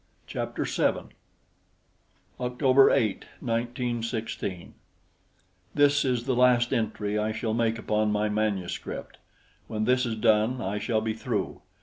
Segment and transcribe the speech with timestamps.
[0.25, 1.09] Chapter 7
[2.39, 4.73] October 8, 1916:
[5.75, 9.19] This is the last entry I shall make upon my manuscript.
[9.67, 11.61] When this is done, I shall be through.